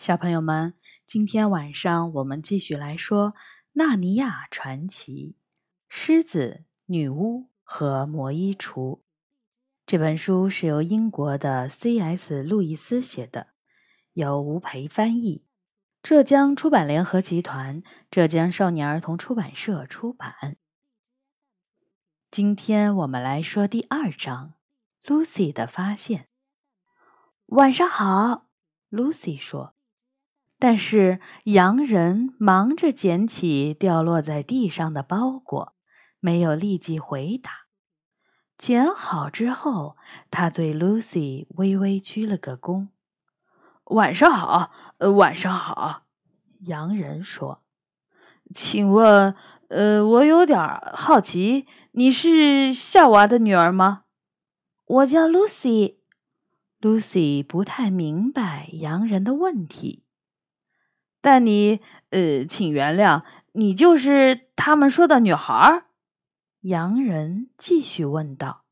[0.00, 0.72] 小朋友们，
[1.04, 3.32] 今天晚上我们继续来说
[3.72, 5.36] 《纳尼亚传奇》：
[5.90, 9.02] 狮子、女巫和魔衣橱。
[9.84, 12.42] 这本书是由英国的 C.S.
[12.42, 13.48] 路易斯写的，
[14.14, 15.44] 由吴培翻译，
[16.02, 20.56] 浙江出版联合集团、浙江少年儿童出版社出版。
[22.30, 24.54] 今天我们来说第二章
[25.04, 26.28] ：Lucy 的发现。
[27.48, 28.46] 晚上好
[28.90, 29.74] ，Lucy 说。
[30.60, 35.74] 但是洋人忙着捡起掉落在地上的包裹，
[36.20, 37.50] 没有立即回答。
[38.58, 39.96] 捡好之后，
[40.30, 42.88] 他对 Lucy 微微鞠了个躬。
[43.96, 46.02] “晚上好，呃，晚上好。”
[46.68, 47.62] 洋人说。
[48.54, 49.34] “请问，
[49.68, 50.60] 呃，我有点
[50.92, 54.02] 好奇，你是夏娃的女儿吗
[54.84, 56.00] ？”“我叫 Lucy。”
[56.82, 60.04] Lucy 不太明白洋人的问题。
[61.20, 63.22] 但你，呃，请原谅，
[63.52, 65.84] 你就是他们说的女孩。
[66.62, 68.64] 洋人继续问道：“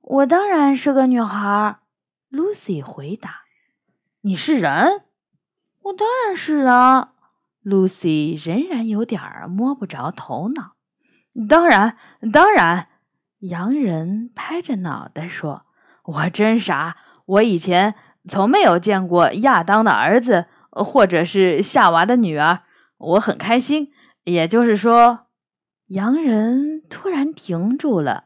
[0.00, 1.78] 我当然是个女孩。
[2.30, 3.42] ”Lucy 回答
[4.22, 5.04] ：“你是人
[5.82, 6.72] ？”“我当然是人。
[7.64, 10.76] ”Lucy 仍然有点儿摸不着头脑。
[11.48, 11.96] “当然，
[12.32, 12.88] 当然。”
[13.40, 15.66] 洋人拍着脑袋说
[16.04, 17.94] ：“我真傻，我以前
[18.28, 22.60] 从没有见过亚当的儿子。”或者是夏娃的女儿，
[22.98, 23.92] 我很开心。
[24.24, 25.26] 也就是说，
[25.88, 28.24] 洋人突然停住了，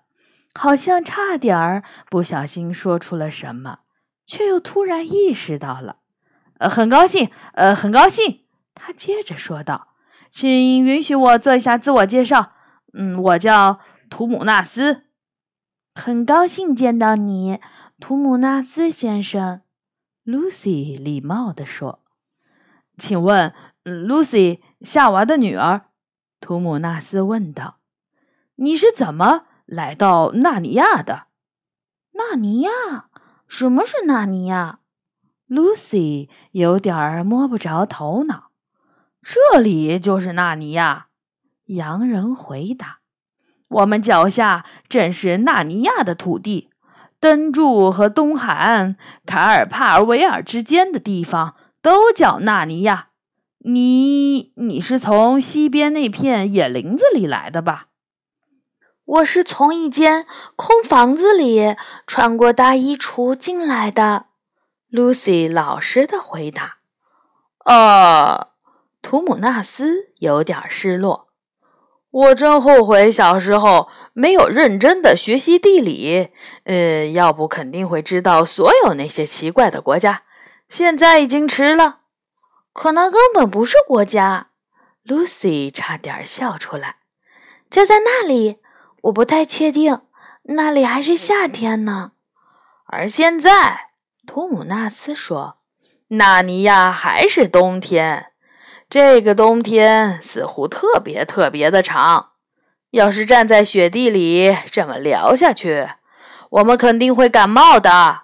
[0.55, 3.79] 好像差点儿不小心说出了什么，
[4.27, 5.99] 却又突然意识到了。
[6.59, 8.41] 呃，很高兴，呃，很高兴。
[8.75, 9.89] 他接着说道
[10.33, 12.53] ：“请允许我做一下自我介绍。
[12.93, 15.05] 嗯，我叫图姆纳斯。
[15.95, 17.61] 很高兴见到你，
[18.01, 19.63] 图姆纳斯先生。
[20.25, 22.04] ”Lucy 礼貌地说。
[22.97, 23.53] 请问
[23.85, 25.87] ，Lucy，夏娃的女儿，
[26.41, 27.79] 图姆纳斯问道
[28.57, 31.27] ：“你是怎么来到纳尼亚的
[32.15, 32.71] ？”“纳尼亚？
[33.49, 34.79] 什么是纳尼亚
[35.49, 38.51] ？”Lucy 有点儿摸不着头脑。
[39.21, 41.09] “这里就是纳尼亚。”
[41.67, 43.01] 洋人回答。
[43.67, 46.71] “我们脚下正是纳尼亚的土地，
[47.19, 48.97] 登柱和东海岸
[49.27, 53.09] 卡尔帕尔维尔之间的地方。”都叫纳尼亚，
[53.59, 57.89] 你你是从西边那片野林子里来的吧？
[59.05, 60.25] 我是从一间
[60.57, 64.29] 空房子里穿过大衣橱进来的。
[64.91, 66.79] Lucy 老实的回答。
[67.67, 68.49] 呃，
[69.03, 71.29] 图姆纳斯有点失落。
[72.11, 76.31] 我真后悔小时候没有认真的学习地理，
[76.65, 80.23] 呃，要不肯定会知道所有那些奇怪的国家。
[80.77, 82.01] 现在已经迟了，
[82.73, 84.49] 可那根本不是国家。
[85.07, 86.97] Lucy 差点笑出来。
[87.71, 88.59] 就在那里，
[89.03, 90.01] 我不太确定，
[90.43, 92.11] 那里还是夏天呢。
[92.87, 93.91] 而现在，
[94.27, 95.59] 图姆纳斯说，
[96.09, 98.33] 纳尼亚还是冬天。
[98.91, 102.31] 这个冬天似乎特别特别的长。
[102.91, 105.91] 要是站在雪地里这么聊下去，
[106.51, 108.24] 我们肯定会感冒的。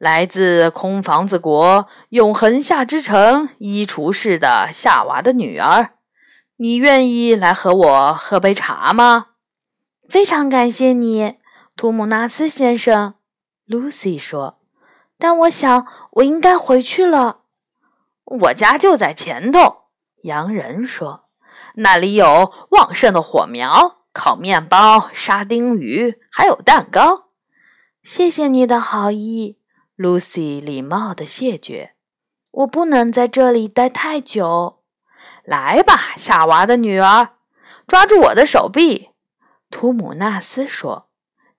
[0.00, 5.90] 来自空房子国永恒夏之城衣橱室的夏娃的女儿，
[6.56, 9.26] 你愿意来和我喝杯茶吗？
[10.08, 11.34] 非常感谢你，
[11.76, 13.16] 图姆纳斯先生。
[13.68, 14.58] Lucy 说。
[15.18, 17.40] 但我想我应该回去了。
[18.24, 19.82] 我家就在前头，
[20.22, 21.24] 洋人说。
[21.74, 27.26] 那里有旺盛的火苗、烤面包、沙丁鱼，还有蛋糕。
[28.02, 29.59] 谢谢你的好意。
[30.00, 31.92] Lucy 礼貌的谢绝
[32.52, 34.78] ：“我不能在这里待太久。”
[35.44, 37.34] 来吧，夏娃的女儿，
[37.86, 39.10] 抓住我的手臂。”
[39.70, 41.10] 图姆纳斯说，“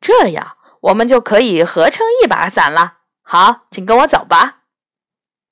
[0.01, 3.01] 这样我们就可以合成一把伞了。
[3.21, 4.63] 好，请跟我走吧。”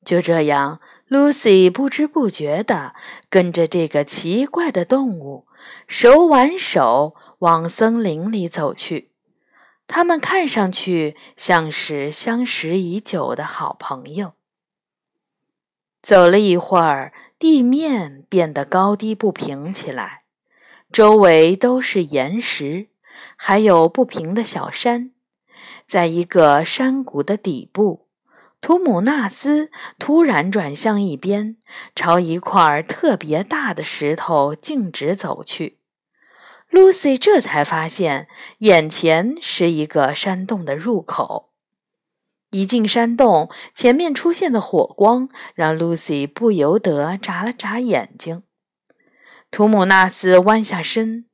[0.03, 2.95] 就这样，Lucy 不知不觉地
[3.29, 5.45] 跟着这个奇怪的动物
[5.87, 9.08] 手挽手往森林里走去。
[9.91, 14.33] 他们看上去像是相识已久的好朋友。
[15.99, 20.25] 走了一会儿，地面变得高低不平起来，
[20.91, 22.89] 周围都是岩石，
[23.35, 25.11] 还有不平的小山。
[25.87, 28.07] 在一个山谷的底部，
[28.61, 31.57] 图姆纳斯突然转向一边，
[31.95, 35.78] 朝一块特别大的石头径直走去。
[36.71, 38.27] Lucy 这才发现，
[38.59, 41.49] 眼前是一个山洞的入口。
[42.51, 48.43] 一进山洞，前面出现的火光让露西不由得眨了眨眼睛。
[49.51, 51.25] 图姆纳斯弯下身，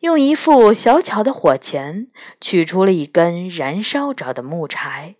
[0.00, 2.08] 用一副小巧的火钳
[2.40, 5.16] 取出了一根燃烧着的木柴，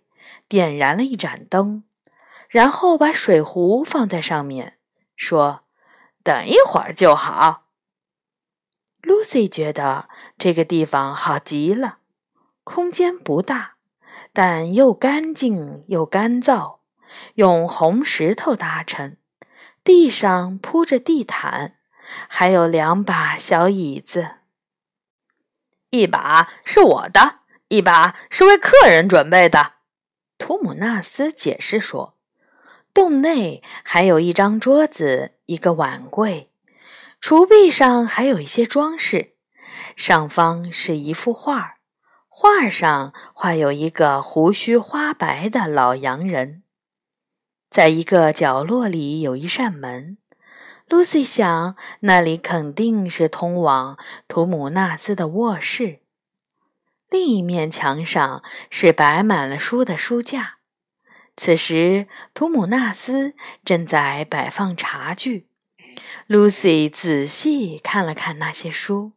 [0.47, 1.83] 点燃了一盏灯，
[2.47, 4.77] 然后把水壶放在上面，
[5.15, 5.61] 说
[6.23, 7.62] ：“等一会儿就好。”
[9.03, 11.97] Lucy 觉得这个地方好极了，
[12.63, 13.73] 空间不大。
[14.35, 16.77] 但又干净又干燥，
[17.35, 19.17] 用红石头搭成，
[19.83, 21.75] 地上铺着地毯，
[22.27, 24.37] 还有两把小椅子，
[25.91, 29.73] 一把是我的，一把是为客人准备的。
[30.39, 32.15] 图姆纳斯解释说
[32.93, 36.49] ：“洞内还有一张桌子，一个碗柜，
[37.23, 39.35] 橱壁上还有一些装饰，
[39.95, 41.75] 上方是一幅画。”
[42.27, 46.63] 画上画有一个胡须花白的老洋人，
[47.69, 50.17] 在一个角落里有一扇门。
[50.89, 53.97] Lucy 想，那里肯定是通往
[54.27, 56.01] 图姆纳斯的卧室。
[57.09, 60.57] 另一面墙上是摆满了书的书架。
[61.37, 63.33] 此时，图姆纳斯
[63.63, 65.47] 正在摆放茶具。
[66.27, 69.11] Lucy 仔细看了看那些书，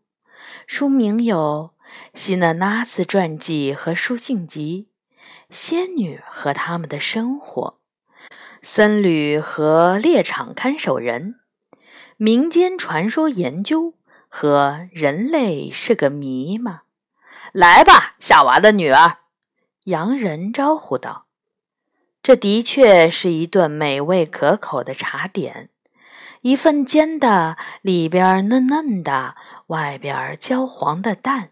[0.66, 1.72] 书名有。
[2.12, 4.88] 希纳纳斯传记和书信集，
[5.48, 7.78] 仙女和他们的生活，
[8.60, 11.36] 僧侣和猎场看守人，
[12.16, 13.94] 民间传说研究
[14.28, 16.82] 和人类是个谜吗？
[17.52, 19.18] 来吧，夏娃的女儿，
[19.84, 21.26] 洋人招呼道。
[22.22, 25.70] 这的确是一顿美味可口的茶点，
[26.46, 29.34] 一份煎的，里边嫩嫩的，
[29.66, 31.50] 外边焦黄的蛋。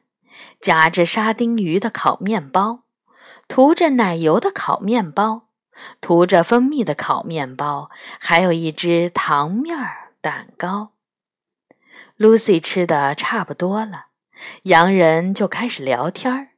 [0.60, 2.84] 夹着沙丁鱼的烤面包，
[3.48, 5.48] 涂着奶油的烤面包，
[6.00, 9.76] 涂着蜂蜜的烤面包，还有一只糖面
[10.20, 10.92] 蛋糕。
[12.16, 14.06] Lucy 吃的差不多了，
[14.62, 16.50] 洋人就开始聊天儿。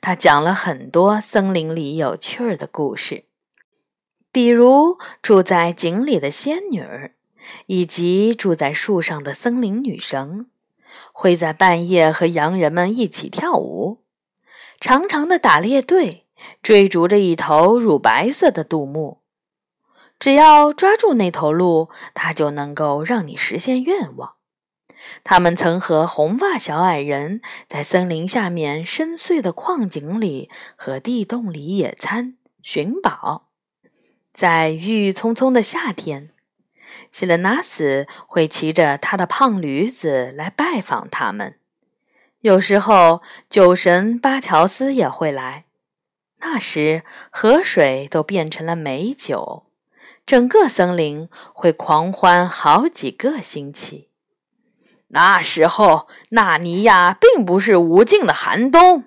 [0.00, 3.24] 他讲了很多森林里有趣儿的故事，
[4.30, 7.16] 比如住在井里的仙女儿，
[7.66, 10.46] 以及住在树上的森林女神。
[11.12, 14.02] 会在半夜和洋人们一起跳舞，
[14.80, 16.26] 长长的打猎队
[16.62, 19.22] 追逐着一头乳白色的杜牧，
[20.18, 24.34] 只要抓住那头鹿，它就能够让你实现愿望。
[25.24, 33.48] 他们曾和红发小矮人在森林下面深邃的矿井里和地洞里野餐寻宝，
[34.32, 36.30] 在郁郁葱葱的夏天。
[37.12, 41.58] 希勒纳斯会骑着他的胖驴子来拜访他们，
[42.40, 43.20] 有时候
[43.50, 45.66] 酒神巴乔斯也会来。
[46.38, 49.66] 那时河水都变成了美酒，
[50.24, 54.08] 整个森林会狂欢好几个星期。
[55.08, 59.04] 那时候纳尼亚并不是无尽的寒冬，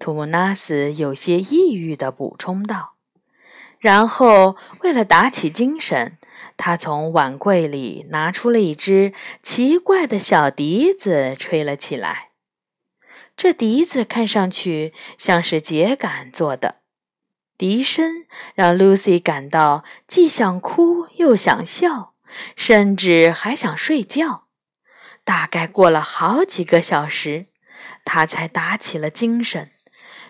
[0.00, 2.94] 图姆纳斯有些抑郁地补充道。
[3.78, 6.18] 然后为了打起精神。
[6.56, 9.12] 他从碗柜里拿出了一只
[9.42, 12.30] 奇怪的小笛子，吹了起来。
[13.36, 16.76] 这笛子看上去像是秸秆做的，
[17.58, 18.24] 笛声
[18.54, 22.14] 让 Lucy 感到既想哭又想笑，
[22.54, 24.44] 甚至还想睡觉。
[25.24, 27.46] 大概过了好几个小时，
[28.04, 29.72] 他才打起了精神，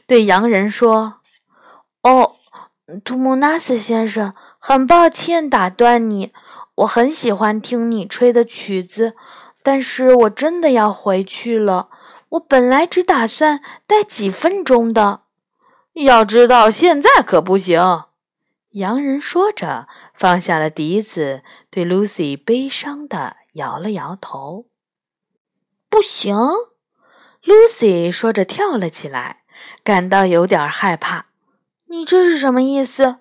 [0.07, 1.21] 对洋人说
[2.03, 2.37] ：“哦，
[3.05, 4.35] 图姆纳斯先生。”
[4.67, 6.33] 很抱歉打断你，
[6.77, 9.13] 我很喜欢听你吹的曲子，
[9.63, 11.91] 但是我真的要回去了。
[12.31, 15.21] 我本来只打算待几分钟的，
[15.93, 18.05] 要知道现在可不行。
[18.71, 24.65] 洋人说着，放下了笛子，对 Lucy 悲伤的摇了摇头。
[25.91, 26.35] 不行
[27.45, 29.43] ，Lucy 说着跳了起来，
[29.85, 31.27] 感到有点害怕。
[31.89, 33.17] 你这是什么意思？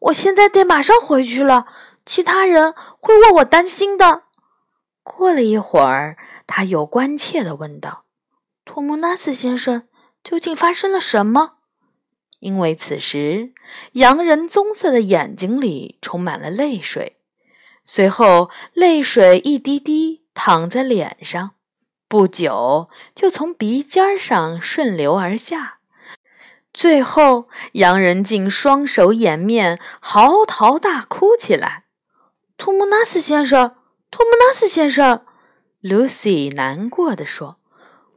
[0.00, 1.66] 我现在得马上回去了，
[2.06, 4.24] 其他人会为我担心的。
[5.02, 8.04] 过了一会儿，他又关切地问道
[8.64, 9.88] ：“托姆纳斯先生，
[10.22, 11.54] 究竟发生了什么？”
[12.40, 13.52] 因为此时，
[13.92, 17.16] 洋人棕色的眼睛里充满了泪水，
[17.84, 21.56] 随后泪水一滴滴淌在脸上，
[22.06, 25.77] 不久就从鼻尖上顺流而下。
[26.80, 31.86] 最后，洋人竟双手掩面，嚎啕大哭起来。
[32.56, 33.74] 托姆纳斯先生，
[34.12, 35.24] 托姆纳斯先生
[35.82, 37.58] ，Lucy 难过的说：“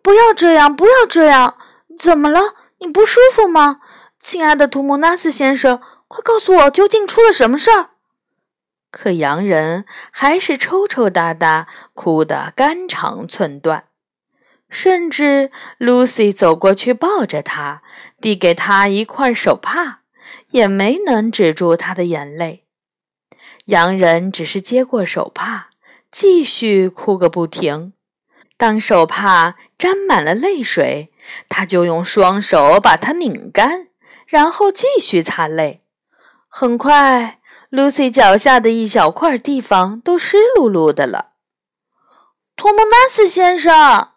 [0.03, 1.58] 不要这样，不要这样！
[1.98, 2.53] 怎么了？
[2.77, 3.80] 你不舒服吗？
[4.20, 7.89] 亲爱的图姆纳斯先生，快告诉我究竟出了什么事儿？
[8.91, 13.86] 可洋人还是抽抽搭搭，哭得肝肠寸断。
[14.72, 17.84] 甚至 Lucy 走过去抱着他，
[18.20, 20.00] 递给他一块手帕，
[20.51, 22.66] 也没能止住他的眼泪。
[23.66, 25.70] 洋人只是接过手帕，
[26.10, 27.94] 继续哭个不停。
[28.58, 31.12] 当手帕沾满了泪水，
[31.50, 33.88] 他就用双手把它拧干，
[34.25, 35.84] 然后继续擦泪。
[36.48, 37.40] 很快
[37.72, 41.32] ，Lucy 脚下的一小块地方都湿漉漉的了。
[42.56, 44.11] 托莫纳斯先生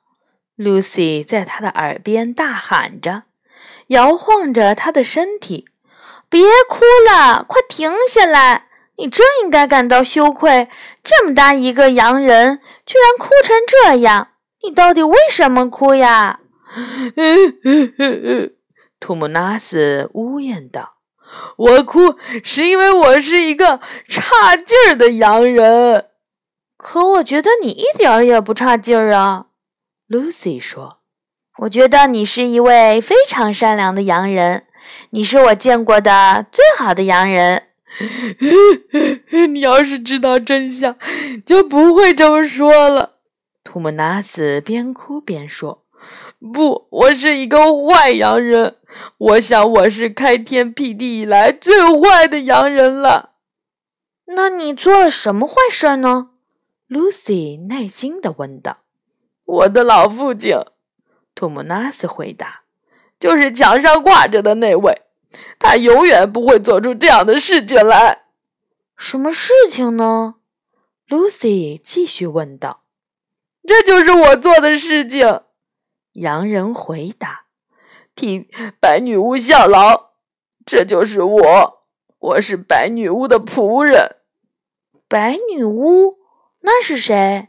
[0.56, 3.24] ，Lucy 在他的耳边大喊着，
[3.88, 5.66] 摇晃着他的身体
[6.28, 6.80] ：“别哭
[7.10, 8.68] 了，快停下来！
[8.96, 10.68] 你真应该感到羞愧。
[11.02, 14.28] 这么大一个洋人，居然哭成这样！
[14.62, 16.40] 你到底为什么哭呀？”
[17.16, 18.54] 嗯嗯嗯嗯
[18.98, 20.94] 图姆纳斯呜咽道。
[21.56, 26.06] 我哭是因为我是一个差劲儿的洋人，
[26.76, 29.46] 可我觉得你一点儿也不差劲儿啊。
[30.08, 30.98] Lucy 说
[31.60, 34.66] ：“我觉得你是一位非常善良的洋人，
[35.10, 37.68] 你是我见过的最好的洋人。
[39.52, 40.96] 你要是知道真相，
[41.46, 43.18] 就不会这么说了。”
[43.64, 45.84] 图姆纳斯边哭边说。
[46.52, 47.58] 不，我是一个
[47.88, 48.76] 坏洋人。
[49.16, 53.30] 我想我是开天辟地以来最坏的洋人了。
[54.26, 56.30] 那你做了什么坏事呢
[56.90, 58.83] ？Lucy 耐心地问道。
[59.44, 60.58] 我的老父亲，
[61.34, 62.62] 托姆纳斯回答，
[63.20, 65.02] 就是墙上挂着的那位。
[65.58, 68.24] 他永远不会做出这样的事情来。
[68.96, 70.36] 什么事情呢
[71.08, 72.84] ？Lucy 继续问道。
[73.66, 75.40] 这就是我做的事情。
[76.12, 77.46] 洋人回答
[78.14, 78.48] ：“替
[78.80, 80.12] 白女巫效劳，
[80.64, 81.86] 这就是我。
[82.18, 84.16] 我是白女巫的仆人。
[85.08, 86.18] 白女巫
[86.60, 87.48] 那是谁？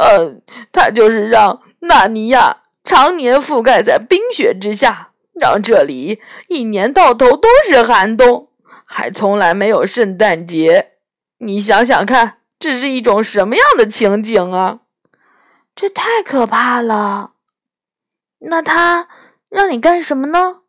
[0.00, 8.48] 嗯，她就是让纳尼亚常年覆盖在冰雪之下，让这里一年到头都是寒冬，
[8.84, 10.92] 还从来没有圣诞节。
[11.38, 14.80] 你想想看，这是一种什么样的情景啊？
[15.74, 17.32] 这太可怕了！”
[18.40, 19.08] 那他
[19.48, 20.62] 让你干什么呢？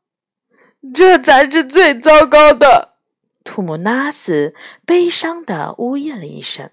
[0.93, 2.95] 这才是最糟糕的。
[3.43, 4.55] 图姆纳斯
[4.85, 6.69] 悲伤的呜咽了一声：“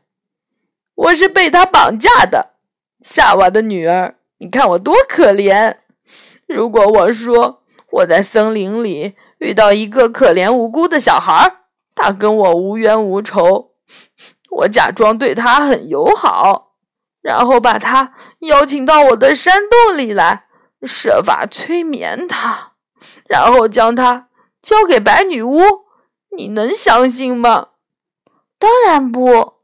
[0.96, 2.54] 我是被他绑架的，
[3.00, 4.16] 夏娃的女儿。
[4.38, 5.76] 你看我多可怜！
[6.46, 7.62] 如果我说
[7.92, 11.58] 我在森林里遇到一个可怜无辜的小孩，
[11.94, 13.70] 他跟我无冤无仇，
[14.50, 16.72] 我假装对他很友好，
[17.22, 20.44] 然后把他邀请到我的山洞里来。”
[20.82, 22.74] 设法催眠他，
[23.26, 24.28] 然后将他
[24.62, 25.58] 交给白女巫，
[26.36, 27.68] 你能相信吗？
[28.58, 29.55] 当然不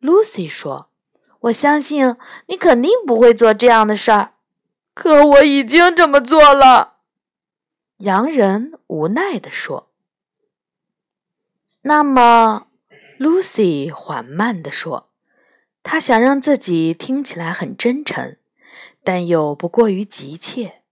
[0.00, 0.88] ，Lucy 说
[1.42, 4.34] ：“我相信你肯定不会做这样的事儿。”
[4.94, 6.94] 可我已经这么做了，
[7.98, 9.90] 洋人无奈地说。
[11.82, 12.66] 那么
[13.18, 15.10] ，Lucy 缓慢地说
[15.84, 18.36] ：“她想让自己听起来很真诚。”
[19.04, 20.82] 但又不过于急切，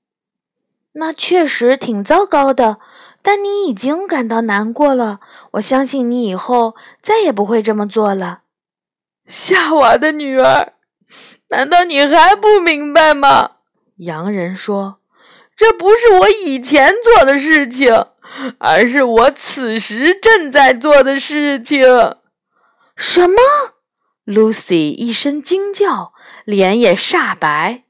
[0.93, 2.79] 那确实挺糟糕的。
[3.21, 5.21] 但你已经感到难过了，
[5.53, 8.43] 我相信你以后再也不会这么做了。
[9.27, 10.75] 夏娃的女儿，
[11.49, 13.53] 难道你还不明白吗？
[13.97, 15.01] 洋人说
[15.57, 18.07] ：“这不是我以前做的事情，
[18.59, 21.85] 而是我此时正在做的事情。”
[22.95, 23.37] 什么
[24.27, 26.13] ？Lucy 一声惊叫，
[26.45, 27.85] 脸也煞白。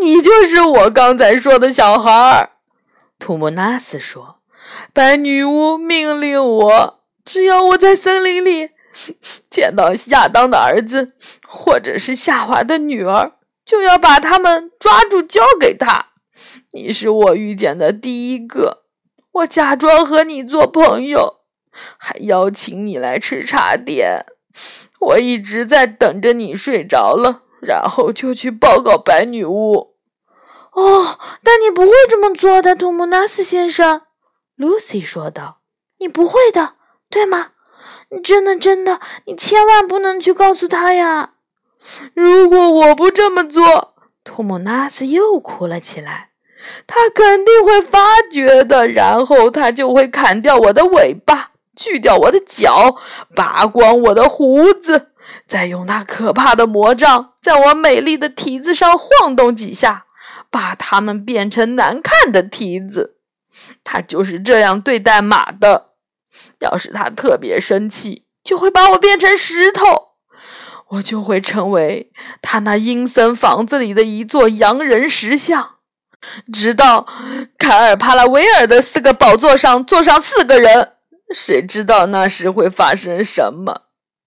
[0.00, 2.50] 你就是我刚才说的小孩儿，
[3.18, 4.40] 图姆纳斯说。
[4.92, 8.70] 白女巫命令我，只要我在森林里
[9.50, 11.12] 见到亚当的儿子，
[11.46, 13.32] 或者是夏娃的女儿，
[13.64, 16.08] 就要把他们抓住交给他。
[16.72, 18.84] 你是我遇见的第一个，
[19.32, 21.40] 我假装和你做朋友，
[21.98, 24.24] 还邀请你来吃茶点。
[25.00, 27.42] 我一直在等着你睡着了。
[27.62, 29.96] 然后就去报告白女巫。
[30.72, 34.02] 哦，但你不会这么做的，图姆纳斯先生。
[34.58, 35.62] ”Lucy 说道
[35.98, 36.74] ，“你不会的，
[37.08, 37.52] 对吗？
[38.22, 41.30] 真的，真的，你千万不能去告诉他呀！
[42.14, 46.30] 如果我不这么做，托姆纳斯又哭了起来。
[46.86, 52.96] 他肯定会发觉的，然后他就会砍掉我的尾巴，锯掉我的脚，
[53.34, 55.12] 拔光我的胡子。”
[55.46, 60.06] 再用那可怕的魔杖在我美丽的蹄子上晃动几下，
[60.50, 63.16] 把它们变成难看的蹄子。
[63.84, 65.90] 他就是这样对待马的。
[66.60, 69.84] 要是他特别生气，就会把我变成石头，
[70.88, 75.76] 我就会成为他那阴森房子里的一座洋人石像，
[76.52, 77.06] 直到
[77.58, 80.92] 凯尔帕拉维尔的四个宝座上坐上四个人。
[81.34, 83.82] 谁知道那时会发生什么？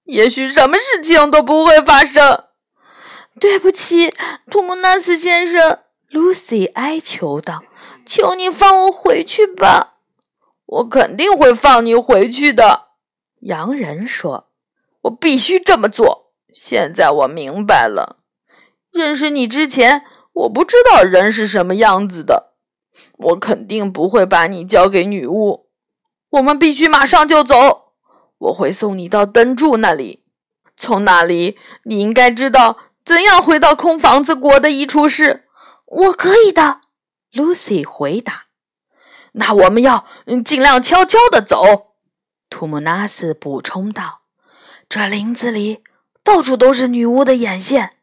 [0.06, 2.46] 也许什么事情都不会发生。
[3.40, 4.14] 对不起，
[4.52, 5.80] 图姆纳斯先生
[6.12, 7.64] ，Lucy 哀求道
[8.06, 9.94] ：“求你放我回去吧。”
[10.70, 12.90] 我肯定会放你回去的，
[13.40, 14.50] 洋人说
[15.02, 16.32] ：“我必须这么做。
[16.54, 18.18] 现在我明白了。
[18.92, 22.54] 认识你之前，我不知道人是什么样子的。
[23.18, 25.70] 我肯定不会把你交给女巫。
[26.30, 27.94] 我们必须马上就走。
[28.38, 30.24] 我会送你到灯柱那里，
[30.78, 35.46] 从那里你应该知道怎样回到空房子国的一处室。
[35.86, 36.82] 我可以的。
[37.34, 38.49] ”Lucy 回答。
[39.34, 40.08] 那我们要
[40.46, 41.94] 尽量悄悄地走，
[42.50, 44.22] 图姆纳斯补充道
[44.90, 45.84] ：“这林子里
[46.24, 47.98] 到处都是女巫的眼线，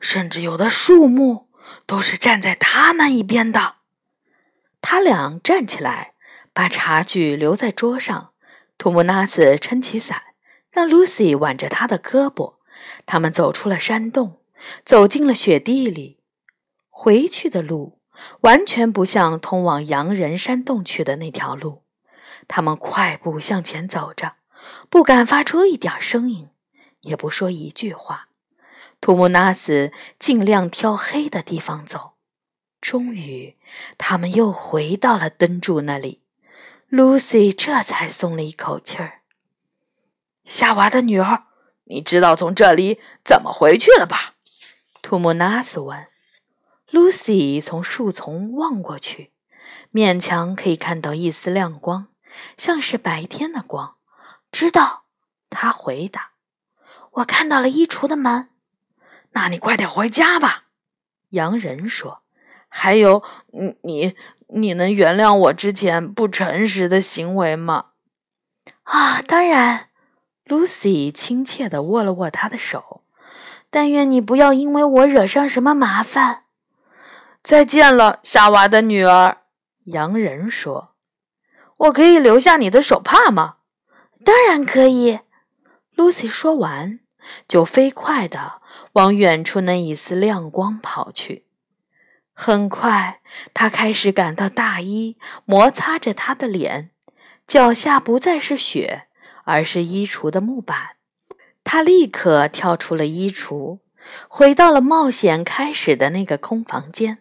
[0.00, 1.48] 甚至有的树木
[1.86, 3.76] 都是站在他那一边的。”
[4.82, 6.14] 他俩站起来，
[6.52, 8.32] 把茶具留在桌上。
[8.76, 10.22] 图姆纳斯撑起伞，
[10.70, 12.56] 让露西挽着他的胳膊。
[13.06, 14.40] 他们走出了山洞，
[14.84, 16.18] 走进了雪地里。
[16.90, 18.00] 回去的路。
[18.40, 21.82] 完全不像通往洋人山洞去的那条路。
[22.46, 24.34] 他们快步向前走着，
[24.90, 26.50] 不敢发出一点声音，
[27.00, 28.28] 也不说一句话。
[29.00, 32.12] 图姆纳斯尽量挑黑的地方走。
[32.80, 33.56] 终于，
[33.96, 36.22] 他们又回到了灯柱那里。
[36.90, 39.22] Lucy 这才松了一口气儿。
[40.44, 41.44] 夏娃的女儿，
[41.84, 44.34] 你知道从这里怎么回去了吧？
[45.02, 46.06] 图姆纳斯问。
[46.94, 49.32] Lucy 从树丛望过去，
[49.92, 52.06] 勉强可以看到一丝亮光，
[52.56, 53.96] 像是白天的光。
[54.52, 55.06] 知道，
[55.50, 56.34] 他回答
[57.14, 58.50] ：“我看到了衣橱的门。”
[59.34, 60.66] 那你快点回家吧。”
[61.30, 62.22] 洋人说。
[62.70, 64.14] “还有，你，你
[64.46, 67.86] 你能原谅我之前不诚实的行为吗
[68.84, 69.88] ？”“啊，当然。
[70.46, 73.02] ”Lucy 亲切地握了握他的手。
[73.68, 76.42] “但愿你不要因为我惹上什么麻烦。”
[77.44, 79.42] 再见了，夏娃的女儿。
[79.84, 80.94] 洋人说
[81.76, 83.56] ：“我可以留下你的手帕吗
[84.24, 85.20] ？”“当然可以。
[85.94, 87.00] ”Lucy 说完，
[87.46, 88.62] 就飞快地
[88.94, 91.44] 往远处那一丝亮光跑去。
[92.32, 93.20] 很快，
[93.52, 96.92] 他开始感到大衣摩擦着他的脸，
[97.46, 99.08] 脚下不再是雪，
[99.44, 100.96] 而是衣橱的木板。
[101.62, 103.80] 他立刻跳出了衣橱，
[104.28, 107.18] 回到了冒险开始的那个空房间。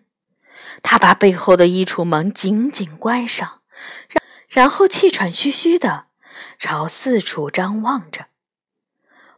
[0.84, 3.62] 他把背后的衣橱门紧紧关上，
[4.10, 6.06] 然然后气喘吁吁的
[6.60, 8.28] 朝四处张望着。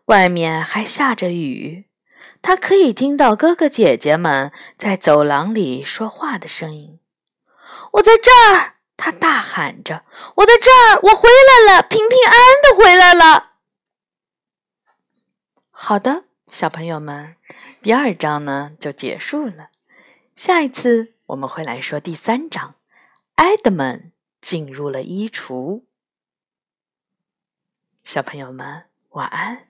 [0.06, 1.86] 外面还下着雨，
[2.42, 7.00] 他可以听到哥哥姐姐们在走廊里说话的声音。
[7.94, 10.04] “我在这儿！”他大喊着
[10.38, 11.00] ，“我在这儿！
[11.04, 13.54] 我回来了，平平安安的回来了。”
[15.72, 17.36] 好的，小朋友们，
[17.82, 19.70] 第二章呢就结束了。
[20.36, 21.14] 下一次。
[21.28, 22.76] 我们会来说第三章，
[23.36, 24.12] 埃德蒙
[24.42, 25.84] 进入了衣橱。
[28.04, 29.64] 小朋友们，晚安。